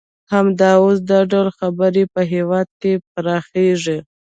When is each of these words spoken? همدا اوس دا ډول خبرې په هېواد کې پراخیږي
همدا 0.33 0.71
اوس 0.83 0.97
دا 1.09 1.19
ډول 1.31 1.47
خبرې 1.59 2.03
په 2.13 2.21
هېواد 2.33 2.67
کې 2.81 2.91
پراخیږي 3.11 3.97